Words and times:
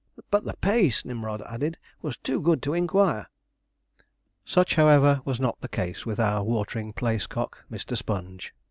'But 0.31 0.45
the 0.45 0.55
pace,' 0.57 1.05
Nimrod 1.05 1.43
added, 1.43 1.77
'was 2.01 2.17
too 2.17 2.41
good 2.41 2.63
to 2.63 2.73
inquire.' 2.73 3.27
Such, 4.43 4.73
however, 4.73 5.21
was 5.25 5.39
not 5.39 5.61
the 5.61 5.67
case 5.69 6.07
with 6.07 6.19
our 6.19 6.43
watering 6.43 6.91
place 6.91 7.27
cock, 7.27 7.65
Mr. 7.71 7.95
Sponge. 7.95 8.51